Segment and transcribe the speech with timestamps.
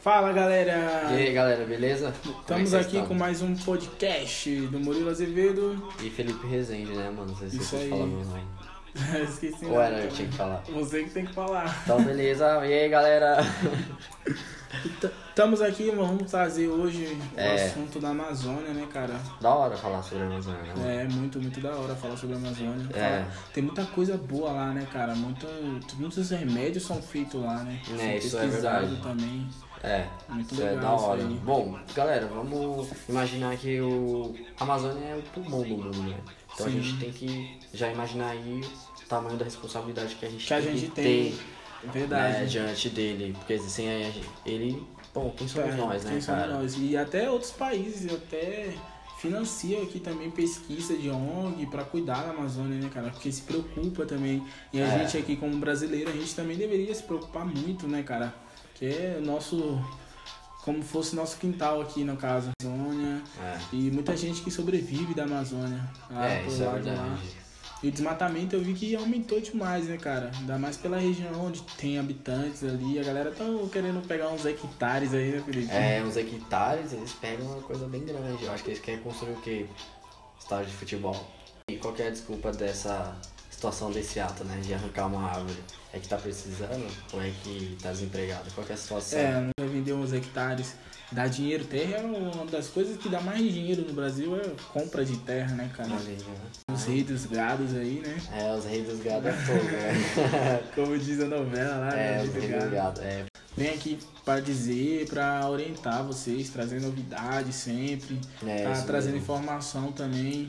[0.00, 1.08] Fala galera!
[1.10, 2.12] E aí galera, beleza?
[2.40, 5.92] Estamos é aqui com mais um podcast do Murilo Azevedo.
[6.02, 7.36] E Felipe Rezende, né, mano?
[7.36, 7.90] Se Isso aí.
[7.90, 9.22] fala mesmo aí.
[9.22, 10.62] Esqueci Ou era eu tinha que falar?
[10.72, 11.80] Você que tem que falar.
[11.84, 13.36] Então beleza, e aí galera?
[15.28, 17.66] Estamos aqui, vamos trazer hoje o É.
[17.66, 19.14] assunto da Amazônia, né, cara?
[19.40, 21.02] Da hora falar sobre a Amazônia, né?
[21.02, 22.88] É muito, muito da hora falar sobre a Amazônia.
[22.94, 23.24] É.
[23.52, 25.14] Tem muita coisa boa lá, né, cara?
[25.14, 25.46] Muito,
[25.96, 27.80] muitos remédios são feitos lá, né?
[27.92, 28.96] É, São isso é verdade.
[29.02, 29.46] também.
[29.82, 31.22] É, Muito isso é da hora.
[31.42, 36.18] Bom, galera, vamos imaginar que o a Amazônia é o pulmão do mundo, né?
[36.52, 36.82] Então a Sim.
[36.82, 40.60] gente tem que já imaginar aí o tamanho da responsabilidade que a gente Que a
[40.60, 41.32] tem gente que tem.
[41.32, 41.38] ter
[41.92, 42.38] Verdade.
[42.40, 43.34] né, diante dele.
[43.38, 46.54] Porque sem a gente- ele, bom, quem somos É, nós, né, quem somos cara?
[46.58, 46.76] nós.
[46.78, 48.74] E até outros países até
[49.18, 53.08] financiam aqui também pesquisa de ONG para cuidar da Amazônia, né, cara?
[53.10, 54.42] Porque se preocupa também.
[54.74, 54.98] E a É.
[54.98, 58.34] gente aqui como brasileiro, a gente também deveria se preocupar muito, né, cara?
[58.80, 59.78] Que é o nosso
[60.62, 63.22] como fosse nosso quintal aqui no caso, Amazônia.
[63.42, 63.58] É.
[63.72, 65.80] E muita gente que sobrevive da Amazônia.
[66.10, 66.92] lá É, isso é lado lá.
[66.94, 67.40] verdade.
[67.82, 70.30] E o desmatamento eu vi que aumentou demais, né, cara?
[70.38, 72.98] Ainda mais pela região onde tem habitantes ali.
[72.98, 75.72] A galera tá querendo pegar uns hectares aí, né, Felipe?
[75.72, 78.44] É, uns hectares, eles pegam uma coisa bem grande.
[78.44, 79.66] Eu acho que eles querem construir o quê?
[80.38, 81.26] Estádio de futebol.
[81.70, 83.14] E qual que é a desculpa dessa
[83.60, 84.58] situação desse ato, né?
[84.64, 85.58] De arrancar uma árvore?
[85.92, 88.50] É que tá precisando ou é que tá desempregado?
[88.54, 89.18] Qual é a situação?
[89.18, 90.74] É, não vai vender uns hectares.
[91.12, 95.04] Dá dinheiro, terra é uma das coisas que dá mais dinheiro no Brasil é compra
[95.04, 95.90] de terra, né, cara?
[95.90, 96.16] Olha né?
[96.72, 98.16] Os reis dos gados aí, né?
[98.32, 100.62] É, os reis dos gados é fogo, né?
[100.74, 102.14] Como diz a novela lá, né?
[102.14, 103.02] é, Rei os reis dos gados.
[103.02, 103.24] É,
[103.56, 109.24] Vem aqui para dizer, para orientar vocês, trazer novidades sempre, é tá trazendo mesmo.
[109.24, 110.48] informação também,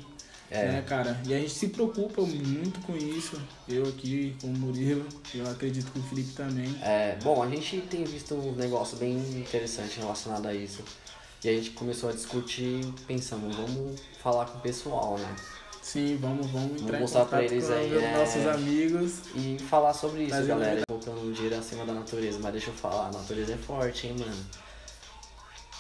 [0.52, 0.68] É.
[0.68, 1.18] né, cara?
[1.26, 3.42] E a gente se preocupa muito com isso.
[3.70, 6.76] Eu aqui com o Murilo, eu acredito que o Felipe também.
[6.82, 10.84] É, bom, a gente tem visto um negócio bem interessante relacionado a isso.
[11.44, 15.36] E a gente começou a discutir, pensamos, vamos falar com o pessoal, né?
[15.82, 18.18] Sim, vamos, vamos entrar em mostrar contato pra eles aí, é.
[18.18, 19.22] nossos amigos.
[19.36, 20.84] E falar sobre isso, galera.
[20.88, 22.38] Colocando dinheiro acima da natureza.
[22.40, 24.46] Mas deixa eu falar, a natureza é forte, hein, mano.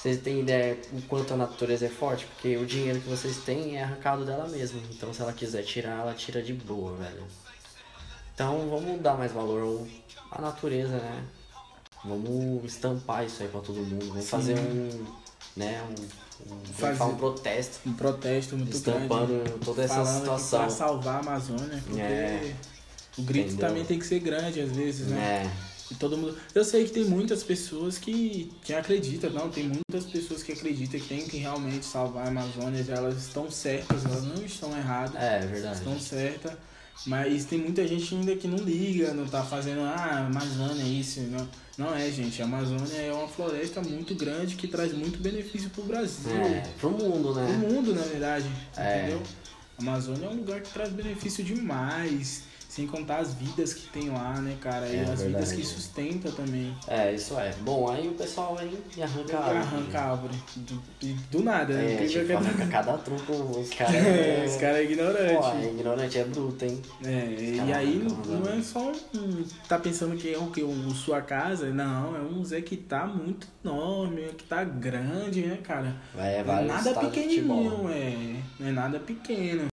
[0.01, 2.25] Vocês têm ideia o quanto a natureza é forte?
[2.25, 4.81] Porque o dinheiro que vocês têm é arrancado dela mesma.
[4.91, 7.23] Então se ela quiser tirar, ela tira de boa, velho.
[8.33, 9.87] Então vamos dar mais valor
[10.31, 11.23] à natureza, né?
[12.03, 14.07] Vamos estampar isso aí pra todo mundo.
[14.07, 14.29] Vamos Sim.
[14.31, 15.05] fazer um.
[15.55, 16.51] né, um.
[16.55, 17.79] um, Fazer- um protesto.
[17.87, 19.59] Um protesto muito Estampando grande.
[19.63, 20.59] toda essa falando situação.
[20.61, 22.55] Pra salvar a Amazônia, porque É.
[23.19, 23.67] o grito Entendeu?
[23.67, 25.43] também tem que ser grande às vezes, né?
[25.45, 25.51] É.
[25.91, 26.37] E todo mundo.
[26.55, 30.99] Eu sei que tem muitas pessoas que, que acreditam, não, tem muitas pessoas que acreditam
[30.99, 35.39] que tem que realmente salvar a Amazônia, elas estão certas, elas não estão erradas, É,
[35.45, 35.77] verdade.
[35.77, 36.53] estão certas.
[37.05, 41.19] Mas tem muita gente ainda que não liga, não tá fazendo, ah, Amazônia é isso.
[41.21, 41.47] Não,
[41.77, 42.41] não é, gente.
[42.41, 46.31] A Amazônia é uma floresta muito grande que traz muito benefício pro Brasil.
[46.31, 47.57] É, pro mundo, Pro né?
[47.57, 48.45] mundo, na verdade.
[48.77, 48.99] É.
[48.99, 49.23] Entendeu?
[49.79, 52.43] A Amazônia é um lugar que traz benefício demais.
[52.71, 54.87] Sem contar as vidas que tem lá, né, cara?
[54.87, 55.55] E É, as vidas verdade.
[55.57, 56.73] que sustenta também.
[56.87, 57.51] É, isso é.
[57.63, 59.57] Bom, aí o pessoal vem e arranca E a árvore.
[59.57, 60.33] arranca a árvore.
[60.55, 62.01] Do, e do nada, né?
[62.01, 63.93] É, tipo, é arranca cada truco, os caras.
[64.07, 65.47] É, os caras é Pô, ignorantes.
[65.65, 66.81] é ignorante, é bruto, hein?
[67.03, 67.35] É,
[67.67, 68.39] e aí mano.
[68.39, 69.43] não é só um.
[69.67, 70.63] Tá pensando que é o que?
[70.63, 71.69] Um, sua casa?
[71.71, 75.93] Não, é um Zé que tá muito enorme, que tá grande, né, cara?
[76.15, 78.35] É Não é vários nada pequenininho, é.
[78.57, 79.70] Não é nada pequeno.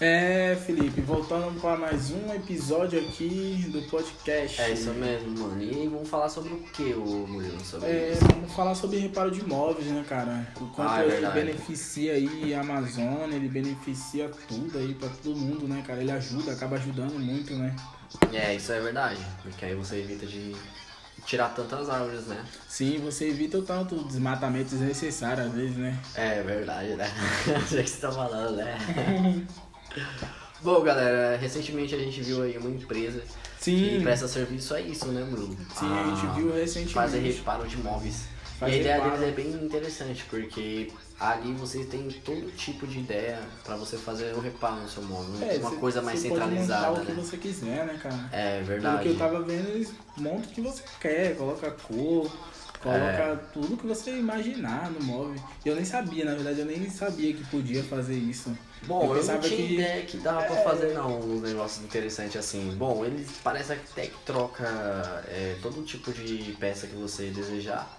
[0.00, 4.60] É, Felipe, voltando para mais um episódio aqui do podcast.
[4.60, 5.60] É isso mesmo, mano.
[5.60, 7.58] E vamos falar sobre o que, o Murilo?
[7.64, 8.24] Sobre É, isso?
[8.32, 10.46] vamos falar sobre reparo de imóveis, né, cara?
[10.60, 15.36] O quanto Ah, é ele beneficia aí a Amazônia, ele beneficia tudo aí pra todo
[15.36, 16.00] mundo, né, cara?
[16.00, 17.74] Ele ajuda, acaba ajudando muito, né?
[18.32, 19.18] É, isso é verdade.
[19.42, 20.54] Porque aí você evita de
[21.26, 22.40] tirar tantas árvores, né?
[22.68, 25.98] Sim, você evita o tanto desmatamento desnecessário às vezes, né?
[26.14, 27.10] É verdade, né?
[27.68, 28.78] Já que você tá falando, né?
[30.60, 33.22] Bom, galera, recentemente a gente viu aí uma empresa
[33.60, 35.56] Sim, que presta serviço a isso, né, Bruno?
[35.74, 36.94] sim, a gente Ah, viu recentemente.
[36.94, 38.24] fazer reparo de móveis.
[38.58, 39.18] Fazer e a ideia reparo.
[39.20, 40.90] deles é bem interessante, porque
[41.20, 45.30] ali você tem todo tipo de ideia pra você fazer o reparo no seu móvel.
[45.34, 45.54] né?
[45.54, 47.22] É, uma cê- coisa mais cê pode centralizada, montar o que né?
[47.22, 48.28] você quiser, né, cara?
[48.32, 49.02] É Pelo verdade.
[49.04, 52.28] que eu tava vendo, eles montam o que você quer, coloca cor,
[52.82, 53.36] coloca É.
[53.52, 55.40] tudo que você imaginar no móvel.
[55.64, 58.56] Eu nem sabia, na verdade, eu nem sabia que podia fazer isso.
[58.86, 62.38] Bom, eu eu, não tinha que- ideia que dava pra fazer não um negócio interessante
[62.38, 62.74] assim.
[62.76, 64.64] Bom, eles parece até que troca
[65.28, 67.97] é, todo tipo de peça que você desejar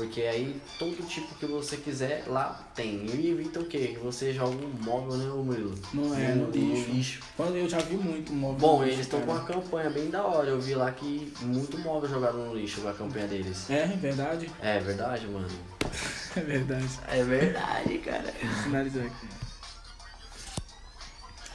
[0.00, 3.04] Porque aí todo tipo que você quiser lá tem.
[3.04, 3.88] E evita o quê?
[3.88, 5.74] Que você joga um móvel, né, Murilo?
[5.92, 7.20] Não é, no lixo.
[7.36, 8.58] Quando eu já vi muito móvel.
[8.58, 9.38] Bom, no eles estão com cara.
[9.38, 10.48] uma campanha bem da hora.
[10.48, 13.68] Eu vi lá que muito móvel jogado no lixo a campanha deles.
[13.68, 14.50] É, é verdade.
[14.62, 15.48] É verdade, mano.
[16.36, 16.88] É verdade.
[17.08, 18.32] É verdade, cara.
[18.62, 19.28] finalizar aqui.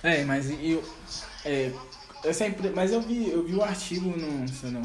[0.04, 0.84] É, mas eu.
[1.46, 1.72] É,
[2.30, 2.46] essa.
[2.74, 4.28] Mas eu vi, eu vi o artigo no.
[4.28, 4.82] Não, não,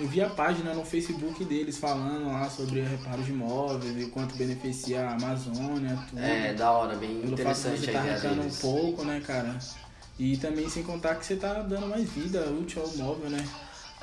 [0.00, 4.36] eu vi a página no Facebook deles falando lá sobre reparo de imóveis e quanto
[4.36, 6.20] beneficia a Amazônia, tudo.
[6.20, 9.58] É, da hora, bem Pelo fato de interessante você tá arrancando um pouco, né, cara?
[10.18, 13.44] E também sem contar que você tá dando mais vida útil ao móvel, né?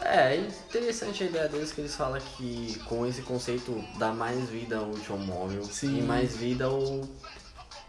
[0.04, 4.50] É, é interessante a ideia deles que eles falam que com esse conceito dá mais
[4.50, 6.00] vida útil ao móvel Sim.
[6.00, 7.08] e mais vida ao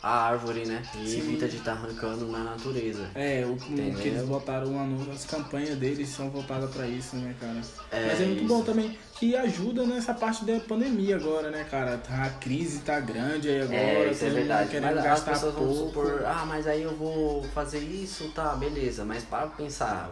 [0.03, 0.83] a árvore, né?
[0.97, 1.19] E Sim.
[1.19, 3.09] evita de estar arrancando na natureza.
[3.15, 7.15] É, o, o que eles botaram lá no, as campanhas deles são voltadas pra isso,
[7.17, 7.61] né, cara?
[7.91, 8.49] É, Mas é muito isso.
[8.53, 11.97] bom também que ajuda nessa parte da pandemia agora, né, cara?
[11.99, 14.71] Tá- A crise tá grande aí agora, É, isso é verdade.
[14.71, 15.87] querendo Mas as gastar pessoas vão pouco.
[15.89, 19.05] supor, ah, mas aí eu vou fazer isso, tá, beleza.
[19.05, 20.11] Mas para pra pensar,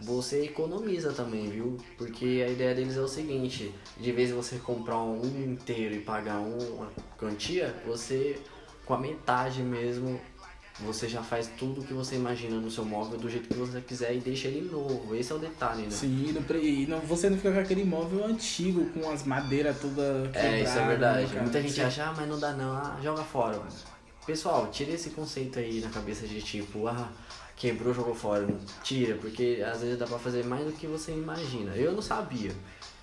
[0.00, 1.76] você economiza também, viu?
[1.96, 6.00] Porque a ideia deles é o seguinte, de vez em você comprar um inteiro e
[6.00, 8.36] pagar uma quantia, você
[8.84, 10.20] com a metade mesmo,
[10.80, 14.14] você já faz tudo que você imagina no seu móvel do jeito que você quiser
[14.14, 15.14] e deixa ele novo.
[15.14, 15.90] Esse é o detalhe, né?
[15.90, 20.48] Sim, e, não você não fica com aquele imóvel antigo, com as madeiras toda quebrada.
[20.48, 21.26] É, isso é verdade.
[21.28, 21.42] cara?
[21.42, 23.60] Muita gente acha, ah, mas não dá não, ah, joga fora.
[24.26, 27.08] Pessoal, tira esse conceito aí na cabeça de tipo, ah,
[27.56, 28.46] quebrou, jogou fora.
[28.82, 31.74] Tira, porque às vezes dá pra fazer mais do que você imagina.
[31.76, 32.52] Eu não sabia.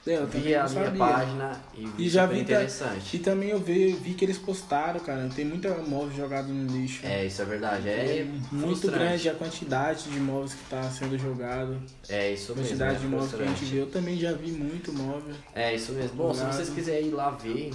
[0.07, 3.15] É, eu Vi a minha página e vi E já vi, interessante.
[3.15, 5.29] e também eu vi, vi que eles postaram, cara.
[5.35, 7.05] Tem muita móvel jogado no lixo.
[7.05, 7.87] É, isso é verdade.
[7.87, 8.97] É, muito frustrante.
[8.97, 11.77] grande a quantidade de imóveis que tá sendo jogado.
[12.07, 12.69] É isso A mesmo.
[12.69, 13.81] quantidade é de imóveis que a gente vê.
[13.81, 15.35] Eu também já vi muito móvel.
[15.53, 16.15] É isso mesmo.
[16.15, 16.55] Bom, se Jogado.
[16.55, 17.71] vocês quiserem ir lá ver,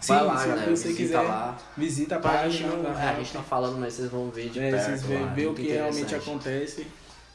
[0.00, 0.70] Sim, vai lá, se galera.
[0.76, 1.58] você visita quiser, lá.
[1.76, 2.82] Visita a Pra gente página.
[2.82, 4.84] não, da é, a gente tá falando, mas vocês vão ver de É, perto.
[4.84, 6.86] vocês vê, lá, vê o muito que realmente acontece.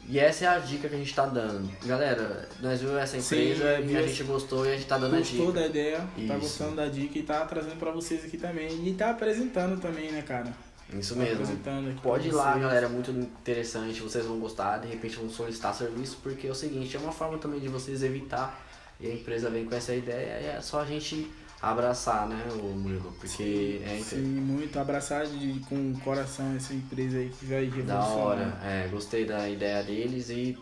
[0.08, 1.70] E essa é a dica que a gente tá dando.
[1.86, 4.98] Galera, nós vimos essa Sim, empresa é, e a gente gostou e a gente tá
[4.98, 5.60] dando a Gostou dica.
[5.62, 6.40] da ideia, tá Isso.
[6.40, 8.86] gostando da dica e tá trazendo pra vocês aqui também.
[8.88, 10.54] E tá apresentando também, né, cara?
[10.94, 11.36] Isso Tá mesmo.
[11.42, 12.62] apresentando aqui Pode ir lá, vocês.
[12.64, 16.56] galera, é muito interessante, vocês vão gostar, de repente vão solicitar serviço, porque é o
[16.56, 18.62] seguinte, é uma forma também de vocês evitar,
[19.00, 21.32] e a empresa vem com essa ideia, e é só a gente
[21.64, 24.78] abraçar, né, o Murilo, porque é inter- Sim, muito.
[24.78, 28.18] Abraçar de, com o coração essa empresa aí que vai da revolucionar.
[28.18, 30.58] hora, é, gostei da ideia deles e,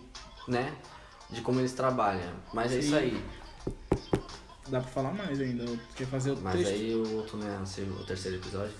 [0.47, 0.71] né,
[1.31, 2.33] de como eles trabalham.
[2.53, 2.95] Mas é isso Sim.
[2.97, 3.23] aí.
[4.69, 5.65] Dá pra falar mais ainda.
[5.95, 6.71] Quer fazer o Mas texto?
[6.73, 7.59] aí o outro, né,
[7.99, 8.73] o terceiro episódio.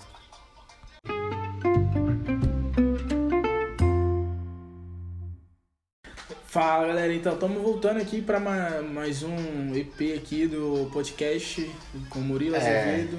[6.52, 11.66] Fala galera, então estamos voltando aqui para mais um EP aqui do podcast
[12.10, 13.16] com Murilo É, Azevedo.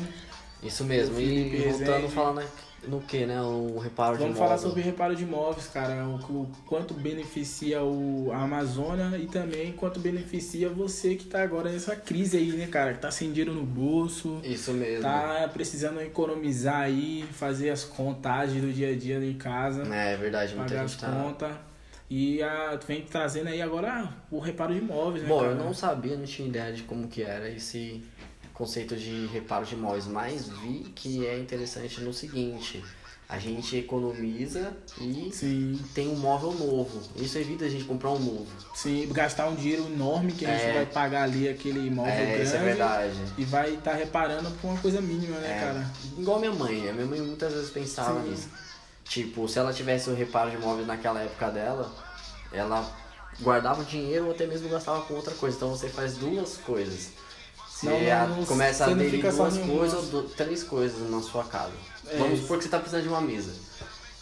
[0.61, 2.47] Isso mesmo, e voltando falando
[2.87, 4.69] no que, né, o reparo Vamos de falar móvel.
[4.69, 9.99] sobre reparo de imóveis, cara, o, o quanto beneficia o, a Amazônia e também quanto
[9.99, 13.63] beneficia você que tá agora nessa crise aí, né, cara, que tá sem dinheiro no
[13.63, 15.01] bolso, Isso mesmo.
[15.01, 19.91] tá precisando economizar aí, fazer as contagens do dia a dia em casa.
[19.91, 21.09] É, é verdade, muita pagar as gente tá...
[21.11, 21.72] contas.
[22.15, 25.51] E a, vem trazendo aí agora o reparo de imóveis, né, Bom, cara?
[25.53, 28.03] eu não sabia, não tinha ideia de como que era esse
[28.53, 32.83] conceito de reparo de imóveis, mas vi que é interessante no seguinte,
[33.27, 37.01] a gente economiza e Sim, tem um móvel novo.
[37.15, 38.45] Isso evita a gente comprar um novo.
[38.75, 40.73] sim, gastar um dinheiro enorme que a gente É.
[40.73, 43.17] vai pagar ali aquele imóvel é, grande isso é verdade.
[43.39, 45.91] e vai estar reparando por uma coisa mínima, né, É, cara?
[46.15, 48.29] Igual minha mãe, a minha mãe muitas vezes pensava Sim.
[48.29, 48.49] nisso.
[49.03, 51.91] Tipo, se ela tivesse o reparo de imóveis naquela época dela,
[52.53, 52.89] ela
[53.41, 55.57] guardava o dinheiro ou até mesmo gastava com outra coisa.
[55.57, 57.09] Então você faz duas coisas.
[57.69, 61.73] Você Não, não, começa a aderir duas coisas ou três coisas na sua casa.
[62.07, 62.41] É Vamos isso.
[62.43, 63.51] supor que você está precisando de uma mesa.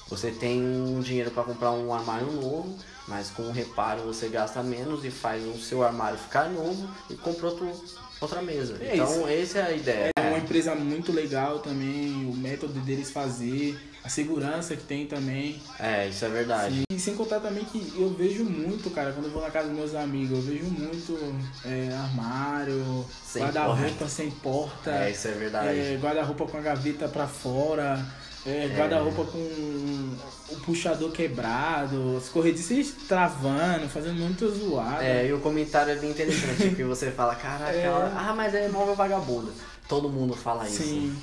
[0.09, 4.61] Você tem um dinheiro para comprar um armário novo, mas com o reparo você gasta
[4.61, 7.71] menos e faz o seu armário ficar novo e compra outro,
[8.19, 8.77] outra mesa.
[8.81, 10.10] É então, essa é a ideia.
[10.41, 15.61] É uma empresa muito legal também, o método deles fazer, a segurança que tem também.
[15.79, 16.81] É, isso é verdade.
[16.91, 19.77] E sem contar também que eu vejo muito, cara, quando eu vou na casa dos
[19.77, 23.05] meus amigos, eu vejo muito é, armário,
[23.35, 25.77] guarda-roupa sem porta, É, isso é verdade.
[25.79, 28.03] é, guarda-roupa com a gaveta pra fora,
[28.43, 35.03] é, guarda-roupa com o puxador quebrado, as corrediças travando, fazendo muito zoada.
[35.03, 37.83] É, e o comentário é bem interessante, porque você fala, caraca, É.
[37.83, 39.53] ela- ah, mas é móvel vagabundo.
[39.91, 40.81] Todo mundo fala isso.
[40.83, 41.13] Sim,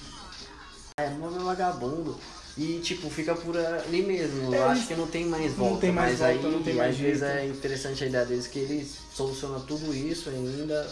[1.01, 2.15] É, móvel vagabundo.
[2.55, 4.53] E, tipo, fica por ali mesmo.
[4.55, 5.81] É, Eu acho que não tem mais não volta.
[5.81, 8.47] tem mais mas volta, aí, não tem mais às vezes, é interessante a ideia deles
[8.47, 10.87] que eles solucionam tudo isso ainda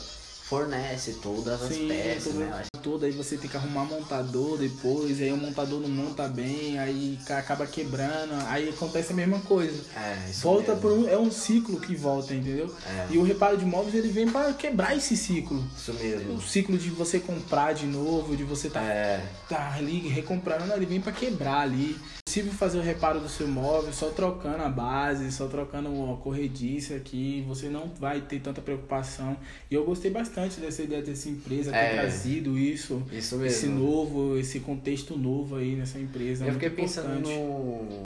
[0.49, 2.63] fornece todas as Sim, peças, tudo- né?
[2.83, 7.19] Tudo, aí você tem que arrumar montador depois, aí o montador não monta bem, aí
[7.27, 9.83] ca- acaba quebrando, aí acontece a mesma coisa.
[9.97, 10.81] É, isso Volta mesmo.
[10.81, 12.73] por um, é um ciclo que volta, entendeu?
[12.87, 13.07] É.
[13.11, 15.65] E o reparo de móveis ele vem para quebrar esse ciclo.
[15.77, 16.35] Isso mesmo.
[16.35, 20.87] O ciclo de você comprar de novo, de você tá, É, tá ali recomprando, ele
[20.87, 21.99] vem para quebrar ali.
[22.37, 26.17] É possível fazer o reparo do seu móvel só trocando a base, só trocando a
[26.19, 29.35] corrediça aqui, você não vai ter tanta preocupação.
[29.71, 31.93] E eu gostei bastante dessa ideia dessa empresa ter É.
[31.95, 36.45] trazido isso, isso esse novo, esse contexto novo aí nessa empresa.
[36.45, 37.39] Eu muito fiquei pensando importante.
[37.39, 38.06] no.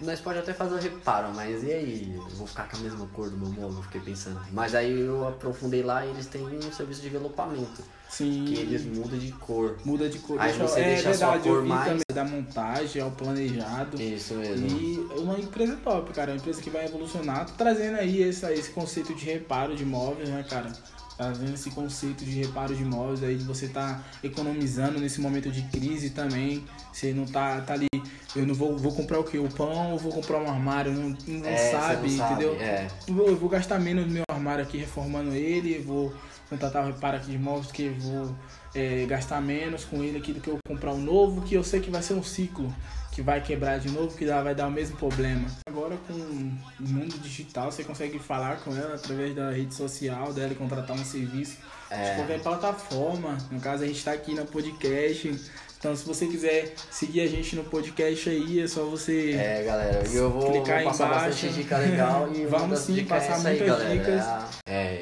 [0.00, 2.14] Nós pode até fazer o reparo, mas e aí?
[2.16, 4.40] Eu vou ficar com a mesma cor do meu móvel, fiquei pensando.
[4.52, 8.44] Mas aí eu aprofundei lá e eles têm um serviço de envelopamento, Sim.
[8.46, 9.76] que eles mudam de cor.
[9.84, 10.40] Muda de cor.
[10.40, 13.10] Aí Deixa- você é deixa a sua verdade, cor eu vi mais- da montagem ao
[13.10, 14.00] planejado.
[14.00, 14.66] Isso mesmo.
[14.68, 16.30] E uma empresa top, cara.
[16.30, 17.46] Uma empresa que vai evolucionar.
[17.56, 20.72] Trazendo aí esse, esse conceito de reparo de móveis, né, cara?
[21.18, 25.62] Trazendo esse conceito de reparo de móveis aí, de você tá economizando nesse momento de
[25.62, 26.64] crise também.
[26.92, 27.88] Você não tá, tá ali,
[28.36, 29.36] eu não vou, vou comprar o quê?
[29.36, 30.92] O pão ou vou comprar um armário?
[30.92, 32.54] Não, não É, sabe, não sabe, entendeu?
[32.60, 32.86] É.
[33.08, 36.14] Eu vou, eu vou gastar menos no meu armário aqui reformando ele, vou
[36.48, 38.34] contratar o reparo aqui de móveis que eu vou
[38.72, 41.80] é, gastar menos com ele aqui do que eu comprar um novo, que eu sei
[41.80, 42.72] que vai ser um ciclo,
[43.18, 45.44] que vai quebrar de novo, que vai dar o mesmo problema.
[45.68, 46.52] Agora com o
[46.88, 51.04] mundo digital, você consegue falar com ela através da rede social dela e contratar um
[51.04, 52.14] serviço de É.
[52.14, 53.36] qualquer plataforma.
[53.50, 55.34] No caso, a gente está aqui na podcast.
[55.80, 60.04] Então, se você quiser seguir a gente no podcast aí, é só você É, galera,
[60.12, 61.26] eu vou, Clicar vou passar embaixo.
[61.26, 64.44] bastante dica legal e Vamos sim, dicas é passar essa aí, muitas galera.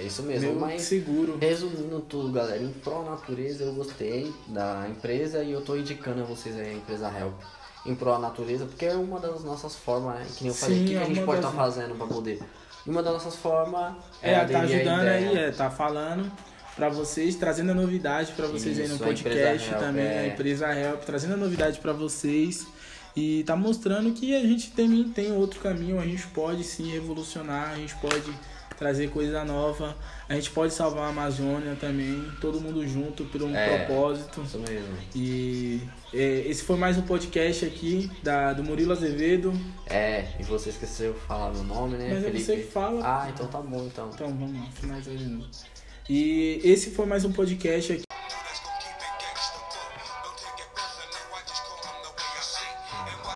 [0.07, 1.37] É, isso mesmo, meu mas seguro.
[1.41, 6.25] resumindo tudo, galera, em pró natureza eu gostei da empresa e eu tô indicando a
[6.25, 7.35] vocês aí a empresa Help.
[7.85, 10.27] Em pró natureza, porque é uma das nossas formas, né?
[10.37, 12.07] Que nem eu falei, o que, que é a gente pode das- estar fazendo pra
[12.07, 12.41] poder?
[12.87, 16.31] Uma das nossas formas É, tá aderir à ajudando aí, é, tá falando
[16.77, 20.19] pra vocês, trazendo a novidade pra vocês aí no Isso, podcast Help, também, é.
[20.21, 22.67] a empresa Help, trazendo a novidade pra vocês
[23.15, 27.71] e tá mostrando que a gente também tem outro caminho, a gente pode sim revolucionar,
[27.71, 28.31] a gente pode
[28.79, 29.97] trazer coisa nova,
[30.29, 33.85] a gente pode salvar a Amazônia também, todo mundo junto por um É.
[33.87, 34.43] propósito.
[34.43, 34.95] Isso mesmo.
[35.15, 35.81] E
[36.13, 39.53] é, esse foi mais um podcast aqui da, do Murilo Azevedo.
[39.87, 42.45] É, e você esqueceu de falar meu nome, né, Mas é Felipe?
[42.45, 43.01] você que fala.
[43.03, 44.11] Ah, então tá bom, então.
[44.15, 45.47] Então vamos lá, finalizar de novo.
[46.09, 48.06] E esse foi mais um podcast aqui.